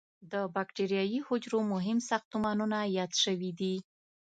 د 0.31 0.33
بکټریايي 0.55 1.19
حجرو 1.27 1.59
مهم 1.73 1.97
ساختمانونه 2.09 2.79
یاد 2.97 3.11
شوي 3.23 3.51
دي. 3.59 3.75